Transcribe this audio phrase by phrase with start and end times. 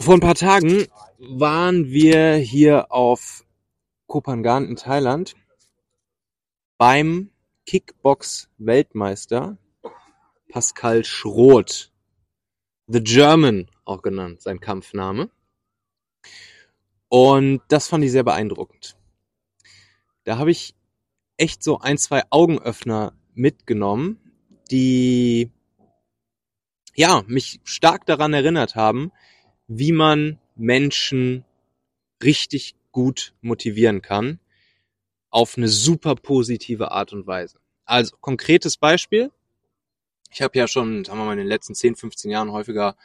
[0.00, 0.86] Vor ein paar Tagen
[1.18, 3.44] waren wir hier auf
[4.06, 5.34] Kopangan in Thailand
[6.78, 7.30] beim
[7.66, 9.58] Kickbox-Weltmeister
[10.48, 11.92] Pascal Schroth.
[12.86, 15.28] The German auch genannt, sein Kampfname.
[17.10, 18.96] Und das fand ich sehr beeindruckend.
[20.24, 20.74] Da habe ich
[21.36, 24.18] echt so ein, zwei Augenöffner mitgenommen,
[24.70, 25.50] die
[26.94, 29.12] ja, mich stark daran erinnert haben,
[29.72, 31.44] wie man Menschen
[32.22, 34.40] richtig gut motivieren kann
[35.30, 37.60] auf eine super positive Art und Weise.
[37.84, 39.30] Also konkretes Beispiel.
[40.32, 42.96] Ich habe ja schon, sagen wir mal, in den letzten 10, 15 Jahren häufiger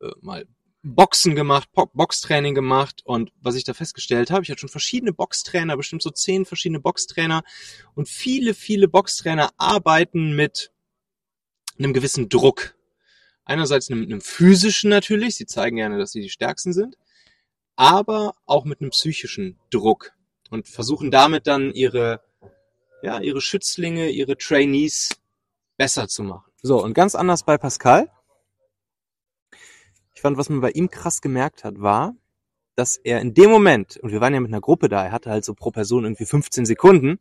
[0.00, 0.46] äh, mal
[0.82, 5.76] Boxen gemacht, Boxtraining gemacht und was ich da festgestellt habe, ich hatte schon verschiedene Boxtrainer,
[5.76, 7.42] bestimmt so zehn verschiedene Boxtrainer
[7.94, 10.72] und viele, viele Boxtrainer arbeiten mit
[11.78, 12.77] einem gewissen Druck.
[13.48, 16.98] Einerseits einem, einem physischen natürlich, sie zeigen gerne, dass sie die stärksten sind,
[17.76, 20.12] aber auch mit einem psychischen Druck
[20.50, 22.20] und versuchen damit dann ihre,
[23.02, 25.16] ja, ihre Schützlinge, ihre Trainees
[25.78, 26.52] besser zu machen.
[26.60, 28.10] So, und ganz anders bei Pascal.
[30.12, 32.14] Ich fand, was man bei ihm krass gemerkt hat, war,
[32.74, 35.30] dass er in dem Moment, und wir waren ja mit einer Gruppe da, er hatte
[35.30, 37.18] halt so pro Person irgendwie 15 Sekunden,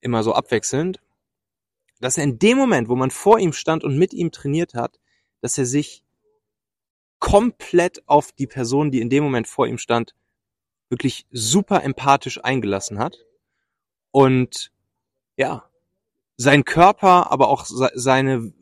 [0.00, 1.02] immer so abwechselnd,
[2.00, 4.98] dass er in dem Moment, wo man vor ihm stand und mit ihm trainiert hat,
[5.40, 6.02] dass er sich
[7.18, 10.14] komplett auf die Person, die in dem Moment vor ihm stand,
[10.88, 13.24] wirklich super empathisch eingelassen hat.
[14.10, 14.70] Und
[15.36, 15.68] ja,
[16.36, 18.52] sein Körper, aber auch seine,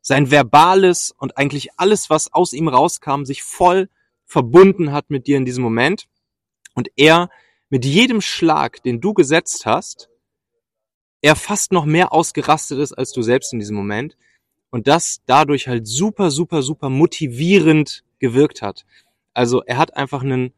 [0.00, 3.88] sein verbales und eigentlich alles, was aus ihm rauskam, sich voll
[4.24, 6.08] verbunden hat mit dir in diesem Moment.
[6.74, 7.28] Und er
[7.68, 10.08] mit jedem Schlag, den du gesetzt hast,
[11.22, 14.16] er fast noch mehr ausgerastet ist als du selbst in diesem Moment.
[14.70, 18.84] Und das dadurch halt super, super, super motivierend gewirkt hat.
[19.32, 20.52] Also er hat einfach einen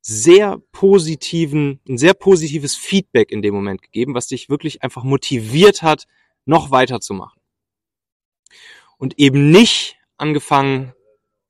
[0.00, 5.82] sehr positiven, ein sehr positives Feedback in dem Moment gegeben, was dich wirklich einfach motiviert
[5.82, 6.06] hat,
[6.44, 7.40] noch weiterzumachen.
[8.98, 10.94] Und eben nicht angefangen,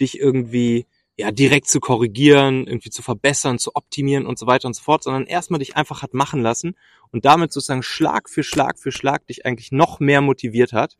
[0.01, 4.75] dich irgendwie ja direkt zu korrigieren, irgendwie zu verbessern, zu optimieren und so weiter und
[4.75, 6.77] so fort, sondern erstmal dich einfach hat machen lassen
[7.11, 10.99] und damit sozusagen Schlag für Schlag für Schlag dich eigentlich noch mehr motiviert hat.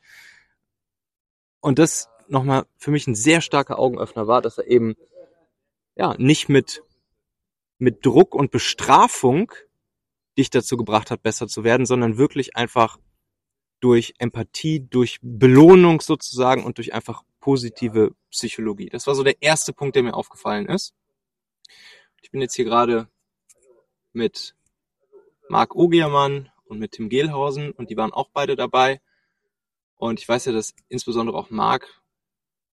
[1.61, 4.95] Und das nochmal für mich ein sehr starker Augenöffner war, dass er eben
[5.97, 6.83] ja nicht mit
[7.79, 9.53] mit Druck und Bestrafung
[10.39, 12.99] dich dazu gebracht hat, besser zu werden, sondern wirklich einfach
[13.81, 18.89] durch Empathie, durch Belohnung sozusagen und durch einfach positive Psychologie.
[18.89, 20.95] Das war so der erste Punkt, der mir aufgefallen ist.
[22.23, 23.09] Ich bin jetzt hier gerade
[24.13, 24.55] mit
[25.49, 29.01] Marc Ogiermann und mit Tim Gehlhausen und die waren auch beide dabei.
[29.97, 32.03] Und ich weiß ja, dass insbesondere auch Marc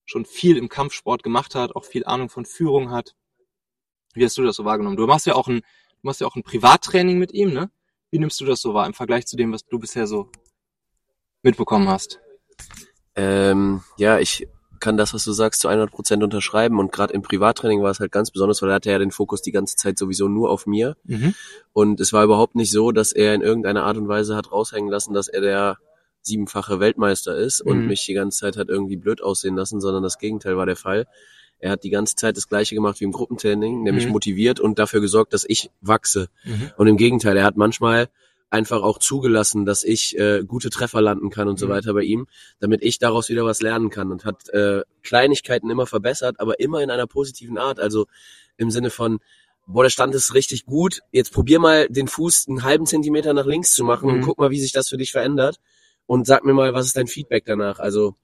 [0.05, 3.15] schon viel im Kampfsport gemacht hat, auch viel Ahnung von Führung hat.
[4.15, 4.97] Wie hast du das so wahrgenommen?
[4.97, 7.71] Du machst ja auch ein, du machst ja auch ein Privattraining mit ihm, ne?
[8.11, 10.31] Wie nimmst du das so wahr im Vergleich zu dem, was du bisher so
[11.43, 12.21] mitbekommen hast?
[13.15, 14.47] Ähm, ja, ich
[14.83, 16.79] kann das, was du sagst, zu 100 Prozent unterschreiben.
[16.79, 19.41] Und gerade im Privattraining war es halt ganz besonders, weil er hatte ja den Fokus
[19.41, 20.97] die ganze Zeit sowieso nur auf mir.
[21.05, 21.35] Mhm.
[21.73, 24.91] Und es war überhaupt nicht so, dass er in irgendeiner Art und Weise hat raushängen
[24.91, 25.79] lassen, dass er der
[26.21, 27.87] siebenfache Weltmeister ist und mhm.
[27.87, 31.07] mich die ganze Zeit hat irgendwie blöd aussehen lassen, sondern das Gegenteil war der Fall.
[31.59, 34.13] Er hat die ganze Zeit das Gleiche gemacht wie im Gruppentraining, nämlich mhm.
[34.13, 36.29] motiviert und dafür gesorgt, dass ich wachse.
[36.45, 36.73] Mhm.
[36.77, 38.09] Und im Gegenteil, er hat manchmal
[38.53, 41.71] einfach auch zugelassen, dass ich äh, gute Treffer landen kann und so mhm.
[41.71, 42.27] weiter bei ihm,
[42.61, 46.83] damit ich daraus wieder was lernen kann und hat äh, Kleinigkeiten immer verbessert, aber immer
[46.83, 47.81] in einer positiven Art.
[47.81, 48.07] Also
[48.59, 49.21] im Sinne von,
[49.67, 53.47] boah, der Stand ist richtig gut, jetzt probier mal den Fuß einen halben Zentimeter nach
[53.47, 54.15] links zu machen mhm.
[54.17, 55.57] und guck mal, wie sich das für dich verändert
[56.05, 57.79] und sag mir mal, was ist dein Feedback danach?
[57.79, 58.17] Also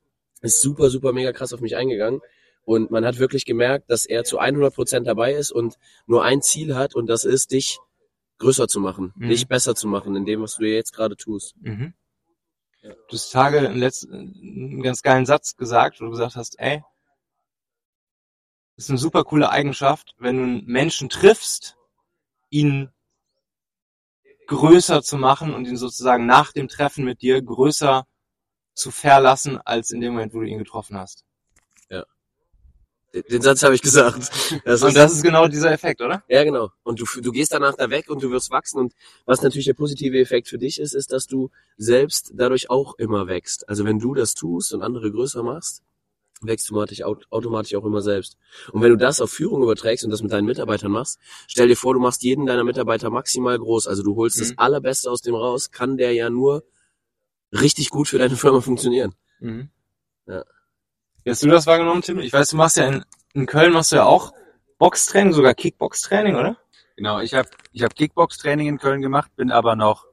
[0.43, 2.21] ist super, super mega krass auf mich eingegangen
[2.65, 6.43] und man hat wirklich gemerkt, dass er zu 100 Prozent dabei ist und nur ein
[6.43, 7.79] Ziel hat und das ist, dich
[8.39, 9.29] größer zu machen, mhm.
[9.29, 11.57] dich besser zu machen in dem, was du jetzt gerade tust.
[11.61, 11.95] Mhm.
[12.83, 16.83] Du hast Tage im letzten, einen ganz geilen Satz gesagt, wo du gesagt hast, ey,
[18.77, 21.77] ist eine super coole Eigenschaft, wenn du einen Menschen triffst,
[22.49, 22.91] ihn
[24.47, 28.07] größer zu machen und ihn sozusagen nach dem Treffen mit dir größer
[28.75, 31.25] zu verlassen, als in dem Moment, wo du ihn getroffen hast.
[33.15, 34.31] Den Satz habe ich gesagt.
[34.65, 36.23] Das und ist, das ist genau dieser Effekt, oder?
[36.29, 36.71] Ja, genau.
[36.83, 38.79] Und du, du gehst danach da weg und du wirst wachsen.
[38.79, 38.93] Und
[39.25, 43.27] was natürlich der positive Effekt für dich ist, ist, dass du selbst dadurch auch immer
[43.27, 43.69] wächst.
[43.69, 45.83] Also wenn du das tust und andere größer machst,
[46.43, 46.81] wächst du
[47.31, 48.37] automatisch auch immer selbst.
[48.73, 51.77] Und wenn du das auf Führung überträgst und das mit deinen Mitarbeitern machst, stell dir
[51.77, 53.87] vor, du machst jeden deiner Mitarbeiter maximal groß.
[53.87, 54.41] Also du holst mhm.
[54.41, 56.65] das Allerbeste aus dem raus, kann der ja nur
[57.53, 59.15] richtig gut für deine Firma funktionieren.
[59.41, 59.71] Mhm.
[60.27, 60.45] Ja.
[61.25, 62.19] Wie hast du das wahrgenommen, Tim?
[62.21, 63.05] Ich weiß, du machst ja in
[63.35, 64.33] in Köln machst du ja auch
[64.79, 66.57] Boxtraining, sogar Kickbox-Training, oder?
[66.97, 70.07] Genau, ich habe ich hab Kickbox-Training in Köln gemacht, bin aber noch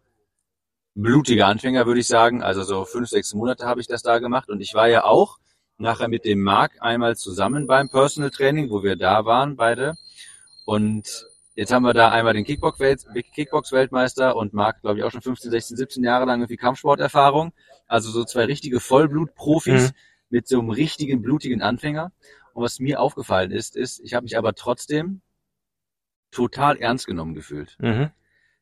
[0.94, 2.44] blutiger Anfänger, würde ich sagen.
[2.44, 4.50] Also so fünf, sechs Monate habe ich das da gemacht.
[4.50, 5.40] Und ich war ja auch
[5.78, 9.96] nachher mit dem Marc einmal zusammen beim Personal Training, wo wir da waren, beide.
[10.66, 11.26] Und
[11.56, 15.78] jetzt haben wir da einmal den Kickbox-Weltmeister und Marc, glaube ich, auch schon 15, 16,
[15.78, 17.54] 17 Jahre lang irgendwie Kampfsporterfahrung.
[17.88, 19.96] Also so zwei richtige Vollblutprofis mhm.
[20.30, 22.12] Mit so einem richtigen, blutigen Anfänger.
[22.54, 25.22] Und was mir aufgefallen ist, ist, ich habe mich aber trotzdem
[26.32, 27.78] total ernst genommen gefühlt.
[27.80, 28.12] Mhm.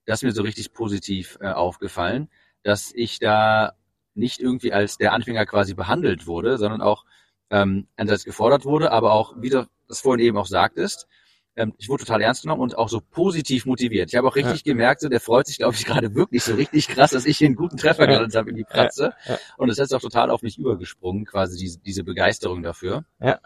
[0.05, 2.29] Das ist mir so richtig positiv äh, aufgefallen,
[2.63, 3.73] dass ich da
[4.15, 7.05] nicht irgendwie als der Anfänger quasi behandelt wurde, sondern auch
[7.49, 11.07] ähm, einerseits gefordert wurde, aber auch, wie du das vorhin eben auch sagtest,
[11.55, 14.09] ähm, ich wurde total ernst genommen und auch so positiv motiviert.
[14.11, 14.73] Ich habe auch richtig ja.
[14.73, 17.47] gemerkt, so, der freut sich, glaube ich, gerade wirklich so richtig krass, dass ich hier
[17.47, 18.07] einen guten Treffer ja.
[18.07, 19.13] gelandet habe in die Pratze.
[19.27, 19.37] Ja.
[19.57, 23.05] Und das ist auch total auf mich übergesprungen, quasi diese, diese Begeisterung dafür.
[23.21, 23.39] Ja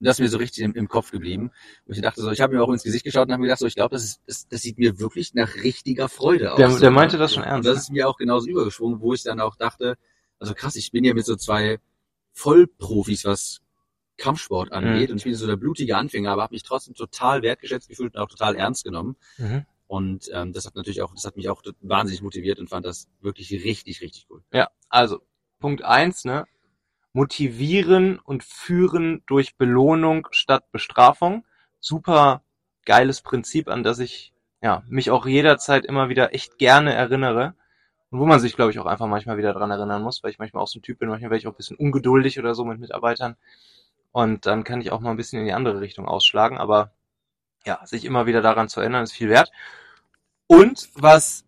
[0.00, 1.50] das ist mir so richtig im, im Kopf geblieben.
[1.86, 3.60] Und ich dachte so, ich habe mir auch ins Gesicht geschaut und habe mir gedacht,
[3.60, 6.58] so, ich glaube, das, ist, das, das sieht mir wirklich nach richtiger Freude aus.
[6.58, 7.68] Der, der meinte das schon ernst.
[7.68, 9.96] Und das ist mir auch genauso übergeschwungen, wo ich dann auch dachte,
[10.38, 11.78] also krass, ich bin ja mit so zwei
[12.32, 13.60] Vollprofis, was
[14.20, 15.08] Kampfsport angeht.
[15.08, 15.12] Mhm.
[15.12, 18.20] Und ich bin so der blutige Anfänger, aber habe mich trotzdem total wertgeschätzt gefühlt und
[18.20, 19.16] auch total ernst genommen.
[19.38, 19.66] Mhm.
[19.86, 23.08] Und ähm, das hat natürlich auch, das hat mich auch wahnsinnig motiviert und fand das
[23.20, 24.42] wirklich richtig, richtig cool.
[24.52, 25.20] Ja, also
[25.58, 26.46] Punkt eins, ne?
[27.12, 31.44] motivieren und führen durch Belohnung statt Bestrafung.
[31.80, 32.42] Super
[32.84, 34.32] geiles Prinzip, an das ich
[34.62, 37.54] ja, mich auch jederzeit immer wieder echt gerne erinnere.
[38.10, 40.38] Und wo man sich, glaube ich, auch einfach manchmal wieder dran erinnern muss, weil ich
[40.38, 42.64] manchmal auch so ein Typ bin, manchmal werde ich auch ein bisschen ungeduldig oder so
[42.64, 43.36] mit Mitarbeitern.
[44.12, 46.58] Und dann kann ich auch mal ein bisschen in die andere Richtung ausschlagen.
[46.58, 46.92] Aber
[47.64, 49.50] ja, sich immer wieder daran zu erinnern, ist viel wert.
[50.46, 51.44] Und was,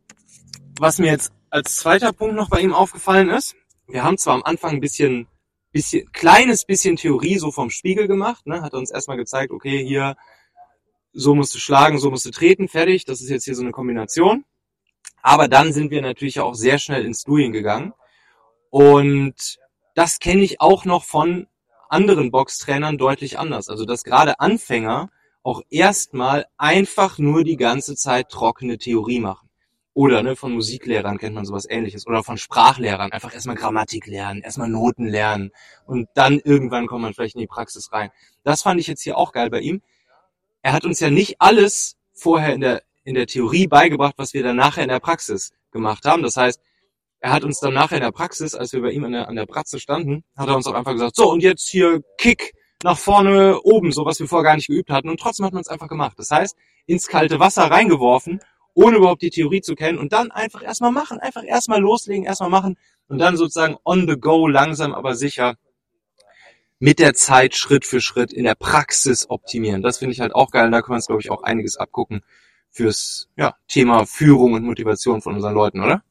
[0.79, 3.56] was mir jetzt als zweiter Punkt noch bei ihm aufgefallen ist,
[3.88, 5.26] wir haben zwar am Anfang ein bisschen
[5.73, 8.62] bisschen, kleines bisschen Theorie so vom Spiegel gemacht, ne?
[8.62, 10.17] hat uns erstmal gezeigt, okay, hier,
[11.12, 13.73] so musst du schlagen, so musst du treten, fertig, das ist jetzt hier so eine
[13.73, 14.44] Kombination.
[15.23, 17.93] Aber dann sind wir natürlich auch sehr schnell ins Doing gegangen.
[18.70, 19.58] Und
[19.94, 21.47] das kenne ich auch noch von
[21.93, 23.69] anderen Boxtrainern deutlich anders.
[23.69, 25.11] Also, dass gerade Anfänger
[25.43, 29.49] auch erstmal einfach nur die ganze Zeit trockene Theorie machen.
[29.94, 32.06] Oder ne, von Musiklehrern kennt man sowas ähnliches.
[32.06, 33.12] Oder von Sprachlehrern.
[33.12, 35.50] Einfach erstmal Grammatik lernen, erstmal Noten lernen.
[35.87, 38.11] Und dann irgendwann kommt man vielleicht in die Praxis rein.
[38.43, 39.83] Das fand ich jetzt hier auch geil bei ihm.
[40.62, 44.43] Er hat uns ja nicht alles vorher in der, in der Theorie beigebracht, was wir
[44.43, 46.23] dann nachher in der Praxis gemacht haben.
[46.23, 46.61] Das heißt,
[47.23, 49.37] er hat uns dann nachher in der Praxis, als wir bei ihm an der, an
[49.37, 52.53] der Pratze standen, hat er uns auch einfach gesagt, so und jetzt hier Kick
[52.83, 55.09] nach vorne oben, so was wir vorher gar nicht geübt hatten.
[55.09, 56.19] Und trotzdem hat man es einfach gemacht.
[56.19, 58.41] Das heißt, ins kalte Wasser reingeworfen
[58.75, 62.51] ohne überhaupt die Theorie zu kennen und dann einfach erstmal machen, einfach erstmal loslegen, erstmal
[62.51, 62.79] machen
[63.09, 65.57] und dann sozusagen on the go langsam aber sicher
[66.79, 69.83] mit der Zeit Schritt für Schritt in der Praxis optimieren.
[69.83, 70.71] Das finde ich halt auch geil.
[70.71, 72.23] Da können wir uns, glaube ich, auch einiges abgucken
[72.71, 76.03] fürs ja, Thema Führung und Motivation von unseren Leuten, oder?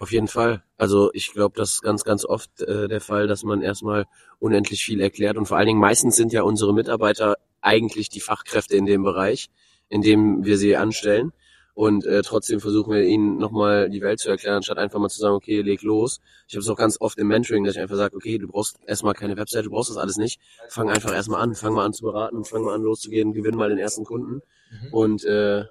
[0.00, 0.62] Auf jeden Fall.
[0.76, 4.06] Also ich glaube, das ist ganz, ganz oft äh, der Fall, dass man erstmal
[4.38, 8.76] unendlich viel erklärt und vor allen Dingen meistens sind ja unsere Mitarbeiter eigentlich die Fachkräfte
[8.76, 9.50] in dem Bereich,
[9.88, 11.32] in dem wir sie anstellen.
[11.74, 15.20] Und äh, trotzdem versuchen wir ihnen nochmal die Welt zu erklären, anstatt einfach mal zu
[15.20, 16.20] sagen, okay, leg los.
[16.48, 18.78] Ich habe es auch ganz oft im Mentoring, dass ich einfach sage, okay, du brauchst
[18.84, 20.40] erstmal keine Website, du brauchst das alles nicht.
[20.70, 23.68] Fang einfach erstmal an, fang mal an zu beraten, fang mal an loszugehen, gewinn mal
[23.68, 24.42] den ersten Kunden.
[24.70, 24.92] Mhm.
[24.92, 25.66] Und äh,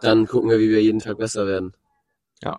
[0.00, 1.74] dann gucken wir, wie wir jeden Tag besser werden.
[2.42, 2.58] Ja.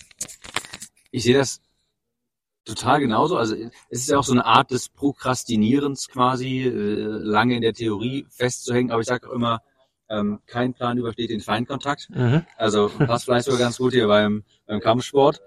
[1.11, 1.61] Ich sehe das
[2.65, 3.37] total genauso.
[3.37, 3.55] Also
[3.89, 8.25] es ist ja auch so eine Art des Prokrastinierens quasi, äh, lange in der Theorie
[8.29, 8.91] festzuhängen.
[8.91, 9.61] Aber ich sage auch immer,
[10.09, 12.09] ähm, kein Plan übersteht den Feinkontakt.
[12.09, 12.45] Mhm.
[12.57, 15.41] Also passt vielleicht sogar ganz gut hier beim, beim Kampfsport.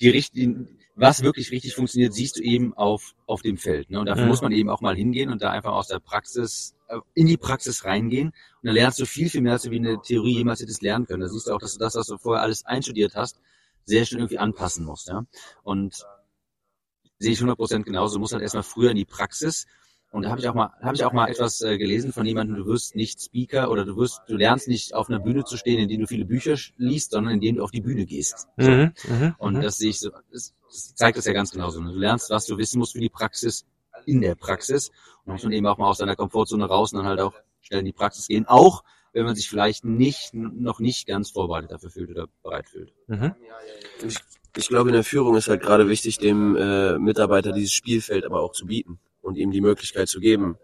[0.00, 3.88] die richtigen, was wirklich richtig funktioniert, siehst du eben auf, auf dem Feld.
[3.90, 4.00] Ne?
[4.00, 4.28] Und dafür Mhm.
[4.30, 6.74] muss man eben auch mal hingehen und da einfach aus der Praxis,
[7.14, 8.28] in die Praxis reingehen.
[8.28, 10.82] Und dann lernst du viel, viel mehr, als du wie in der Theorie jemals hättest
[10.82, 11.22] lernen können.
[11.22, 13.40] Da siehst du auch, dass du das, was du vorher alles einstudiert hast,
[13.84, 15.08] sehr schön irgendwie anpassen musst.
[15.08, 15.24] Ja?
[15.62, 16.04] Und
[17.18, 18.14] sehe ich 100% genauso.
[18.14, 19.66] Du musst halt erstmal früher in die Praxis.
[20.10, 22.56] Und da habe ich auch mal, habe ich auch mal etwas äh, gelesen von jemandem,
[22.56, 25.78] du wirst nicht Speaker oder du wirst, du lernst nicht auf einer Bühne zu stehen,
[25.78, 28.46] indem du viele Bücher liest, sondern indem du auf die Bühne gehst.
[28.58, 28.70] So.
[28.70, 28.92] Mhm.
[29.08, 29.34] Mhm.
[29.38, 29.62] Und mhm.
[29.62, 31.80] das sehe ich so, das, das zeigt das ja ganz genauso.
[31.80, 33.64] Du lernst, was du wissen musst für die Praxis
[34.06, 34.88] in der Praxis.
[34.88, 37.34] Und dann muss man eben auch mal aus seiner Komfortzone raus und dann halt auch
[37.60, 38.46] schnell in die Praxis gehen.
[38.46, 38.82] Auch
[39.12, 42.92] wenn man sich vielleicht nicht, noch nicht ganz vorbereitet dafür fühlt oder bereit fühlt.
[43.06, 43.34] Mhm.
[44.06, 44.16] Ich,
[44.56, 48.40] ich glaube, in der Führung ist halt gerade wichtig, dem äh, Mitarbeiter dieses Spielfeld aber
[48.40, 50.56] auch zu bieten und ihm die Möglichkeit zu geben,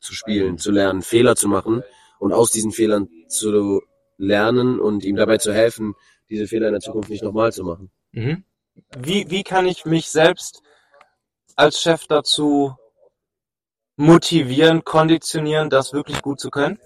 [0.00, 1.82] zu spielen, zu lernen, Fehler zu machen
[2.18, 3.82] und aus diesen Fehlern zu
[4.16, 5.94] lernen und ihm dabei zu helfen,
[6.28, 7.90] diese Fehler in der Zukunft nicht nochmal zu machen.
[8.12, 8.44] Mhm.
[8.98, 10.62] Wie, wie kann ich mich selbst
[11.56, 12.76] als Chef dazu
[13.96, 16.78] motivieren, konditionieren, das wirklich gut zu können?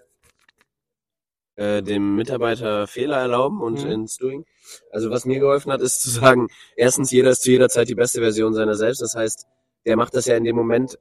[1.57, 3.91] Äh, dem Mitarbeiter Fehler erlauben und Mhm.
[3.91, 4.45] ins Doing.
[4.91, 7.95] Also was mir geholfen hat, ist zu sagen, erstens, jeder ist zu jeder Zeit die
[7.95, 9.01] beste Version seiner selbst.
[9.01, 9.47] Das heißt,
[9.87, 10.99] der macht das ja in dem Moment,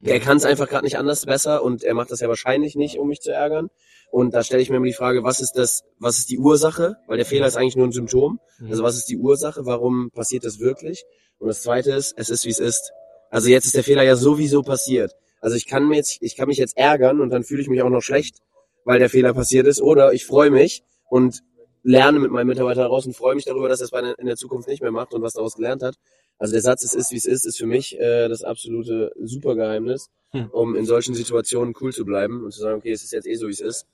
[0.00, 2.98] der kann es einfach gerade nicht anders besser und er macht das ja wahrscheinlich nicht,
[2.98, 3.70] um mich zu ärgern.
[4.14, 6.98] Und da stelle ich mir immer die Frage, was ist das, was ist die Ursache?
[7.08, 8.38] Weil der Fehler ist eigentlich nur ein Symptom.
[8.70, 9.66] Also was ist die Ursache?
[9.66, 11.04] Warum passiert das wirklich?
[11.38, 12.92] Und das zweite ist, es ist wie es ist.
[13.30, 15.16] Also jetzt ist der Fehler ja sowieso passiert.
[15.40, 17.82] Also ich kann mir jetzt, ich kann mich jetzt ärgern und dann fühle ich mich
[17.82, 18.36] auch noch schlecht,
[18.84, 19.82] weil der Fehler passiert ist.
[19.82, 21.40] Oder ich freue mich und
[21.82, 24.68] lerne mit meinem Mitarbeiter heraus und freue mich darüber, dass er es in der Zukunft
[24.68, 25.96] nicht mehr macht und was daraus gelernt hat.
[26.38, 30.08] Also der Satz, es ist wie es ist, ist für mich äh, das absolute Supergeheimnis,
[30.34, 30.50] Hm.
[30.50, 33.36] um in solchen Situationen cool zu bleiben und zu sagen, okay, es ist jetzt eh
[33.36, 33.86] so, wie es ist.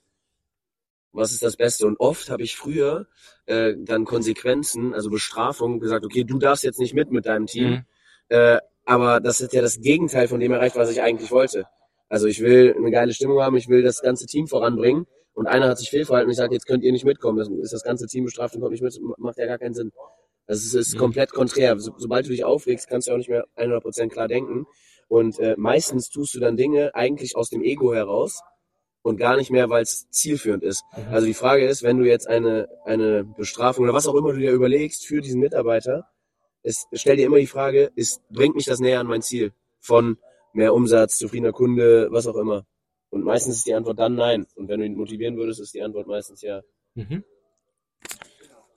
[1.13, 1.85] Was ist das Beste?
[1.87, 3.07] Und oft habe ich früher
[3.45, 7.69] äh, dann Konsequenzen, also Bestrafungen, gesagt, okay, du darfst jetzt nicht mit mit deinem Team.
[7.69, 7.85] Mhm.
[8.29, 11.65] Äh, aber das ist ja das Gegenteil von dem erreicht, was ich eigentlich wollte.
[12.09, 15.67] Also ich will eine geile Stimmung haben, ich will das ganze Team voranbringen und einer
[15.69, 17.37] hat sich fehlverhalten und ich sage, jetzt könnt ihr nicht mitkommen.
[17.37, 19.91] Das ist das ganze Team bestraft und kommt nicht mit, macht ja gar keinen Sinn.
[20.47, 20.99] Das ist, ist Mhm.
[20.99, 21.79] komplett konträr.
[21.79, 24.65] So, sobald du dich aufregst, kannst du auch nicht mehr 100% klar denken.
[25.07, 28.41] Und äh, meistens tust du dann Dinge eigentlich aus dem Ego heraus
[29.03, 30.83] und gar nicht mehr, weil es zielführend ist.
[30.95, 31.13] Mhm.
[31.13, 34.39] Also die Frage ist, wenn du jetzt eine, eine Bestrafung oder was auch immer du
[34.39, 36.07] dir überlegst für diesen Mitarbeiter,
[36.63, 39.53] ist, stell dir immer die Frage, ist, bringt mich das näher an mein Ziel?
[39.79, 40.17] Von
[40.53, 42.65] mehr Umsatz, zufriedener Kunde, was auch immer.
[43.09, 44.45] Und meistens ist die Antwort dann nein.
[44.55, 46.61] Und wenn du ihn motivieren würdest, ist die Antwort meistens ja.
[46.93, 47.23] Mhm.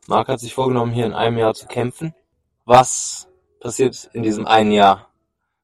[0.06, 2.14] Marc hat sich vorgenommen, hier in einem Jahr zu kämpfen.
[2.64, 3.28] Was
[3.60, 5.10] passiert in diesem einen Jahr?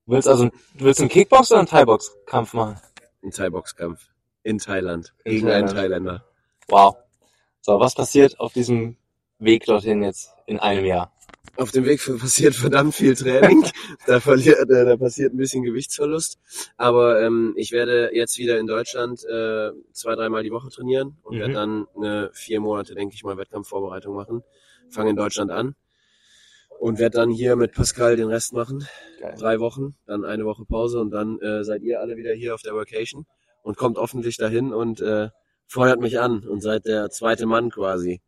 [0.06, 2.80] Du willst also, du willst einen Kickbox oder einen Thai-Box-Kampf machen?
[3.22, 4.09] Ein Thai-Box-Kampf.
[4.42, 5.12] In Thailand.
[5.24, 5.78] In Gegen einen Thailand.
[6.06, 6.24] Thailänder.
[6.68, 6.96] Wow.
[7.60, 8.96] So, was passiert auf diesem
[9.38, 11.12] Weg dorthin jetzt in einem Jahr?
[11.56, 13.64] Auf dem Weg passiert verdammt viel Training.
[14.06, 16.38] da, verliert, äh, da passiert ein bisschen Gewichtsverlust.
[16.78, 21.36] Aber ähm, ich werde jetzt wieder in Deutschland äh, zwei, dreimal die Woche trainieren und
[21.36, 21.40] Mhm.
[21.40, 24.42] werde dann eine vier Monate, denke ich mal, Wettkampfvorbereitung machen.
[24.88, 25.74] Fange in Deutschland an
[26.78, 28.86] und werde dann hier mit Pascal den Rest machen.
[29.20, 29.34] Geil.
[29.38, 32.62] Drei Wochen, dann eine Woche Pause und dann äh, seid ihr alle wieder hier auf
[32.62, 33.26] der Vacation
[33.62, 35.30] und kommt hoffentlich dahin und äh,
[35.66, 38.20] feuert mich an und seid der zweite Mann quasi.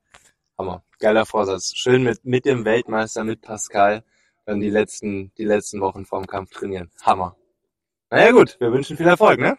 [0.58, 0.84] Hammer.
[0.98, 1.72] Geiler Vorsatz.
[1.74, 4.04] Schön mit, mit dem Weltmeister, mit Pascal,
[4.46, 6.90] dann die letzten, die letzten Wochen vorm Kampf trainieren.
[7.02, 7.36] Hammer.
[8.10, 9.58] Naja gut, wir wünschen viel Erfolg, ne?